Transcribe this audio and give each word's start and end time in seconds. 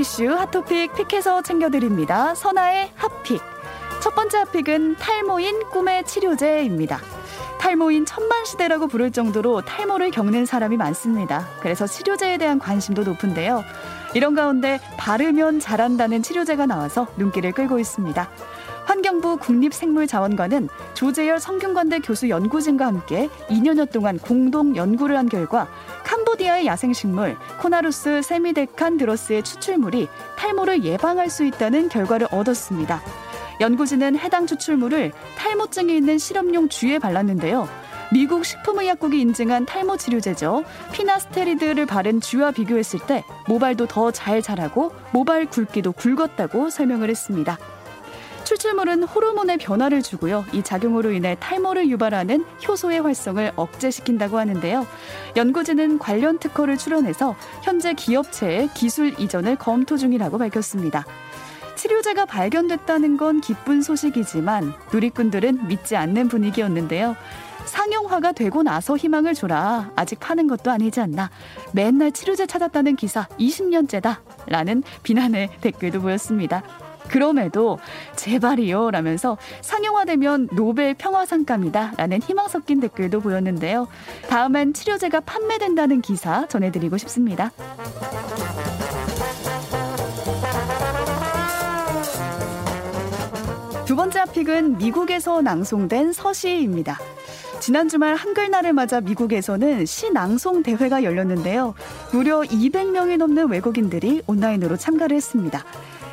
이슈 0.00 0.28
핫토픽 0.34 0.94
픽해서 0.94 1.42
챙겨드립니다. 1.42 2.34
선아의 2.34 2.90
핫픽. 2.94 3.40
첫 4.02 4.14
번째 4.14 4.38
핫픽은 4.38 4.96
탈모인 4.96 5.68
꿈의 5.70 6.04
치료제입니다. 6.04 7.00
탈모인 7.58 8.06
천만 8.06 8.44
시대라고 8.44 8.86
부를 8.86 9.10
정도로 9.10 9.62
탈모를 9.62 10.10
겪는 10.10 10.46
사람이 10.46 10.76
많습니다. 10.76 11.46
그래서 11.60 11.86
치료제에 11.86 12.38
대한 12.38 12.58
관심도 12.58 13.02
높은데요. 13.02 13.62
이런 14.14 14.34
가운데 14.34 14.80
바르면 14.96 15.60
잘한다는 15.60 16.22
치료제가 16.22 16.66
나와서 16.66 17.06
눈길을 17.16 17.52
끌고 17.52 17.78
있습니다. 17.78 18.28
환경부 18.86 19.36
국립생물자원관은 19.36 20.68
조재열 20.94 21.38
성균관대 21.38 22.00
교수 22.00 22.28
연구진과 22.28 22.86
함께 22.86 23.28
2년여 23.48 23.92
동안 23.92 24.18
공동 24.18 24.74
연구를 24.74 25.16
한 25.16 25.28
결과 25.28 25.68
캄보디아의 26.40 26.66
야생식물 26.66 27.36
Connarus 27.60 28.22
semidecandrus의 28.22 29.42
추출물이 29.42 30.08
탈모를 30.36 30.84
예방할 30.84 31.28
수 31.30 31.44
있다는 31.44 31.88
결과를 31.88 32.28
얻었습니다. 32.30 33.02
연구진은 33.60 34.18
해당 34.18 34.46
추출물을 34.46 35.12
탈모증이 35.36 35.96
있는 35.96 36.18
실험용 36.18 36.68
쥐에 36.68 36.98
발랐는데요. 36.98 37.68
미국 38.12 38.44
식품의약국이 38.44 39.20
인증한 39.20 39.66
탈모 39.66 39.98
치료제죠. 39.98 40.64
피나스테리드를 40.92 41.86
바른 41.86 42.20
쥐와 42.20 42.50
비교했을 42.52 43.00
때 43.06 43.22
모발도 43.46 43.86
더 43.86 44.10
잘 44.10 44.42
자라고 44.42 44.92
모발 45.12 45.46
굵기도 45.46 45.92
굵었다고 45.92 46.70
설명을 46.70 47.10
했습니다. 47.10 47.58
추출물은 48.50 49.04
호르몬의 49.04 49.58
변화를 49.58 50.02
주고요. 50.02 50.44
이 50.52 50.64
작용으로 50.64 51.12
인해 51.12 51.36
탈모를 51.38 51.88
유발하는 51.88 52.44
효소의 52.66 53.00
활성을 53.00 53.52
억제시킨다고 53.54 54.38
하는데요. 54.40 54.88
연구진은 55.36 56.00
관련 56.00 56.36
특허를 56.40 56.76
출원해서 56.76 57.36
현재 57.62 57.94
기업체의 57.94 58.70
기술 58.74 59.14
이전을 59.20 59.54
검토 59.54 59.96
중이라고 59.96 60.38
밝혔습니다. 60.38 61.04
치료제가 61.76 62.24
발견됐다는 62.24 63.18
건 63.18 63.40
기쁜 63.40 63.82
소식이지만 63.82 64.74
누리꾼들은 64.92 65.68
믿지 65.68 65.94
않는 65.94 66.26
분위기였는데요. 66.26 67.14
상용화가 67.66 68.32
되고 68.32 68.64
나서 68.64 68.96
희망을 68.96 69.34
줘라. 69.34 69.92
아직 69.94 70.18
파는 70.18 70.48
것도 70.48 70.72
아니지 70.72 70.98
않나. 71.00 71.30
맨날 71.72 72.10
치료제 72.10 72.46
찾았다는 72.46 72.96
기사 72.96 73.28
20년째다. 73.38 74.16
라는 74.48 74.82
비난의 75.04 75.50
댓글도 75.60 76.00
보였습니다. 76.00 76.64
그럼에도 77.08 77.78
제발이요 78.16 78.90
라면서 78.90 79.36
상용화되면 79.60 80.48
노벨 80.52 80.94
평화상감이다 80.94 81.94
라는 81.96 82.20
희망 82.22 82.48
섞인 82.48 82.80
댓글도 82.80 83.20
보였는데요. 83.20 83.88
다음엔 84.28 84.72
치료제가 84.72 85.20
판매된다는 85.20 86.00
기사 86.00 86.46
전해드리고 86.46 86.98
싶습니다. 86.98 87.50
두 93.86 93.96
번째 93.96 94.22
픽은 94.32 94.78
미국에서 94.78 95.42
낭송된 95.42 96.12
서시입니다. 96.12 96.98
지난 97.60 97.88
주말 97.88 98.14
한글날을 98.14 98.72
맞아 98.72 99.00
미국에서는 99.00 99.84
시 99.84 100.10
낭송 100.12 100.62
대회가 100.62 101.02
열렸는데요. 101.02 101.74
무려 102.12 102.40
200명이 102.40 103.18
넘는 103.18 103.50
외국인들이 103.50 104.22
온라인으로 104.26 104.76
참가를 104.76 105.16
했습니다. 105.16 105.64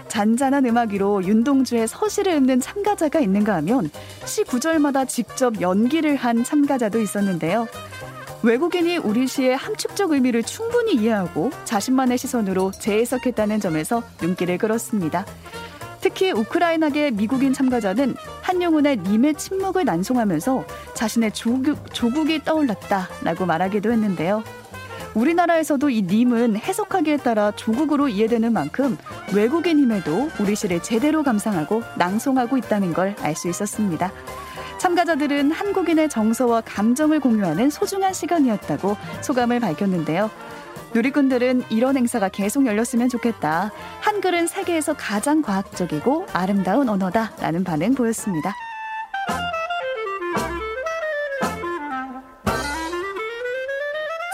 잔잔한 0.07 0.65
음악 0.65 0.91
위로 0.91 1.23
윤동주의 1.23 1.87
서시를 1.87 2.33
읊는 2.33 2.59
참가자가 2.61 3.19
있는가 3.19 3.55
하면 3.55 3.89
시 4.25 4.43
구절마다 4.43 5.05
직접 5.05 5.61
연기를 5.61 6.15
한 6.15 6.43
참가자도 6.43 6.99
있었는데요. 6.99 7.67
외국인이 8.43 8.97
우리 8.97 9.27
시의 9.27 9.57
함축적 9.57 10.11
의미를 10.11 10.43
충분히 10.43 10.93
이해하고 10.93 11.51
자신만의 11.65 12.17
시선으로 12.17 12.71
재해석했다는 12.71 13.59
점에서 13.59 14.03
눈길을 14.21 14.57
끌었습니다. 14.57 15.25
특히 16.01 16.31
우크라이나계 16.31 17.11
미국인 17.11 17.53
참가자는 17.53 18.15
한영훈의 18.41 18.97
님의 18.97 19.33
침묵을 19.35 19.83
난송하면서 19.85 20.65
자신의 20.93 21.31
조국, 21.33 21.93
조국이 21.93 22.43
떠올랐다라고 22.43 23.45
말하기도 23.45 23.91
했는데요. 23.91 24.43
우리나라에서도 25.17 25.89
이 25.89 26.03
님은 26.03 26.57
해석하기에 26.57 27.17
따라 27.17 27.51
조국으로 27.51 28.07
이해되는 28.07 28.53
만큼 28.53 28.97
외국인 29.33 29.79
힘에도 29.79 30.29
우리 30.39 30.55
시를 30.55 30.81
제대로 30.81 31.23
감상하고 31.23 31.81
낭송하고 31.97 32.57
있다는 32.57 32.93
걸 32.93 33.15
알 33.21 33.35
수 33.35 33.49
있었습니다. 33.49 34.11
참가자들은 34.79 35.51
한국인의 35.51 36.09
정서와 36.09 36.61
감정을 36.61 37.19
공유하는 37.19 37.69
소중한 37.71 38.13
시간이었다고 38.13 38.95
소감을 39.21 39.59
밝혔는데요. 39.59 40.29
누리꾼들은 40.93 41.63
이런 41.69 41.97
행사가 41.97 42.29
계속 42.29 42.65
열렸으면 42.65 43.09
좋겠다. 43.09 43.71
한글은 44.01 44.47
세계에서 44.47 44.93
가장 44.93 45.41
과학적이고 45.41 46.27
아름다운 46.31 46.89
언어다라는 46.89 47.63
반응 47.63 47.95
보였습니다. 47.95 48.53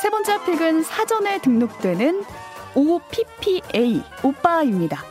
세 0.03 0.09
번째 0.09 0.44
픽은 0.44 0.84
사전에 0.84 1.40
등록되는 1.40 2.25
OPPA, 2.75 4.03
오빠입니다. 4.22 5.02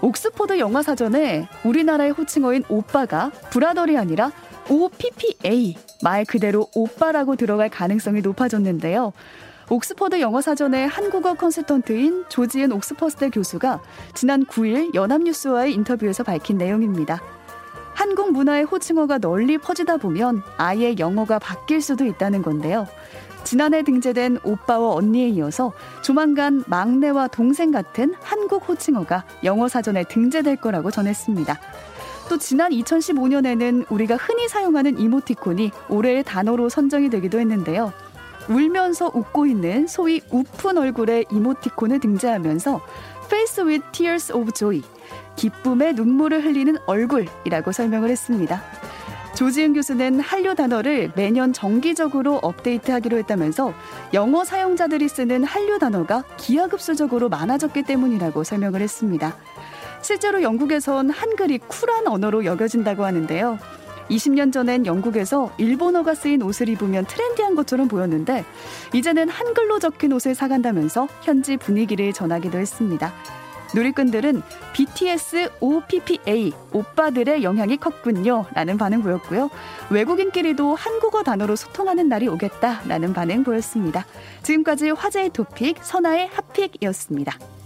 옥스퍼드 0.00 0.60
영어 0.60 0.80
사전에 0.80 1.48
우리나라의 1.64 2.12
호칭어인 2.12 2.62
오빠가 2.68 3.32
브라더이 3.50 3.96
아니라 3.96 4.30
OPPA, 4.70 5.76
말 6.04 6.24
그대로 6.24 6.68
오빠라고 6.72 7.34
들어갈 7.34 7.68
가능성이 7.68 8.20
높아졌는데요. 8.20 9.12
옥스퍼드 9.70 10.20
영어 10.20 10.40
사전의 10.40 10.86
한국어 10.86 11.34
컨설턴트인 11.34 12.26
조지은 12.28 12.70
옥스퍼스대 12.70 13.30
교수가 13.30 13.82
지난 14.14 14.46
9일 14.46 14.94
연합뉴스와의 14.94 15.72
인터뷰에서 15.74 16.22
밝힌 16.22 16.58
내용입니다. 16.58 17.20
한국 17.92 18.30
문화의 18.30 18.62
호칭어가 18.62 19.18
널리 19.18 19.58
퍼지다 19.58 19.96
보면 19.96 20.44
아예 20.58 20.94
영어가 20.96 21.40
바뀔 21.40 21.82
수도 21.82 22.04
있다는 22.04 22.42
건데요. 22.42 22.86
지난해 23.44 23.82
등재된 23.82 24.38
오빠와 24.44 24.94
언니에 24.94 25.28
이어서 25.28 25.72
조만간 26.02 26.62
막내와 26.66 27.28
동생 27.28 27.70
같은 27.70 28.14
한국 28.20 28.68
호칭어가 28.68 29.24
영어 29.44 29.68
사전에 29.68 30.04
등재될 30.04 30.56
거라고 30.56 30.90
전했습니다. 30.90 31.58
또 32.28 32.36
지난 32.36 32.70
2015년에는 32.72 33.90
우리가 33.90 34.16
흔히 34.16 34.48
사용하는 34.48 34.98
이모티콘이 34.98 35.70
올해의 35.88 36.24
단어로 36.24 36.68
선정이 36.68 37.08
되기도 37.08 37.40
했는데요. 37.40 37.92
울면서 38.48 39.10
웃고 39.14 39.46
있는 39.46 39.86
소위 39.86 40.20
우픈 40.30 40.78
얼굴의 40.78 41.26
이모티콘을 41.30 42.00
등재하면서 42.00 42.80
Face 43.26 43.64
with 43.64 43.84
Tears 43.92 44.32
of 44.32 44.52
Joy, 44.52 44.82
기쁨의 45.36 45.94
눈물을 45.94 46.44
흘리는 46.44 46.76
얼굴이라고 46.86 47.72
설명을 47.72 48.08
했습니다. 48.10 48.62
조지은 49.38 49.74
교수는 49.74 50.18
한류 50.18 50.56
단어를 50.56 51.12
매년 51.14 51.52
정기적으로 51.52 52.40
업데이트하기로 52.42 53.18
했다면서 53.18 53.72
영어 54.12 54.44
사용자들이 54.44 55.08
쓰는 55.08 55.44
한류 55.44 55.78
단어가 55.78 56.24
기하급수적으로 56.38 57.28
많아졌기 57.28 57.84
때문이라고 57.84 58.42
설명을 58.42 58.80
했습니다. 58.80 59.36
실제로 60.02 60.42
영국에선 60.42 61.10
한글이 61.10 61.58
쿨한 61.58 62.08
언어로 62.08 62.46
여겨진다고 62.46 63.04
하는데요. 63.04 63.60
20년 64.10 64.52
전엔 64.52 64.86
영국에서 64.86 65.52
일본어가 65.56 66.16
쓰인 66.16 66.42
옷을 66.42 66.68
입으면 66.68 67.06
트렌디한 67.06 67.54
것처럼 67.54 67.86
보였는데 67.86 68.44
이제는 68.92 69.28
한글로 69.28 69.78
적힌 69.78 70.14
옷을 70.14 70.34
사간다면서 70.34 71.06
현지 71.22 71.56
분위기를 71.56 72.12
전하기도 72.12 72.58
했습니다. 72.58 73.12
누리꾼들은 73.74 74.42
BTS 74.72 75.50
OPPA 75.60 76.52
오빠들의 76.72 77.42
영향이 77.42 77.76
컸군요 77.78 78.46
라는 78.54 78.78
반응 78.78 79.02
보였고요. 79.02 79.50
외국인끼리도 79.90 80.74
한국어 80.74 81.22
단어로 81.22 81.56
소통하는 81.56 82.08
날이 82.08 82.28
오겠다라는 82.28 83.12
반응 83.12 83.44
보였습니다. 83.44 84.06
지금까지 84.42 84.90
화제의 84.90 85.30
토픽 85.30 85.78
선아의 85.82 86.28
핫픽이었습니다. 86.28 87.57